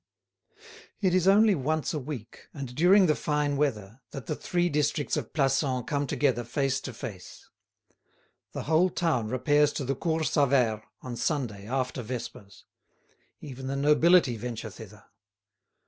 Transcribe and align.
It 0.99 1.13
is 1.13 1.27
only 1.27 1.53
once 1.53 1.93
a 1.93 1.99
week, 1.99 2.47
and 2.55 2.73
during 2.73 3.05
the 3.05 3.13
fine 3.13 3.55
weather, 3.55 4.01
that 4.09 4.25
the 4.25 4.35
three 4.35 4.67
districts 4.67 5.15
of 5.15 5.31
Plassans 5.31 5.85
come 5.85 6.07
together 6.07 6.43
face 6.43 6.81
to 6.81 6.91
face. 6.91 7.51
The 8.53 8.63
whole 8.63 8.89
town 8.89 9.27
repairs 9.27 9.71
to 9.73 9.85
the 9.85 9.93
Cours 9.95 10.31
Sauvaire 10.31 10.81
on 11.03 11.15
Sunday 11.17 11.67
after 11.67 12.01
vespers; 12.01 12.65
even 13.41 13.67
the 13.67 13.75
nobility 13.75 14.37
venture 14.37 14.71
thither. 14.71 15.03